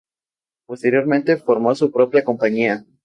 [0.65, 2.87] Posteriormente formó su propia compañía.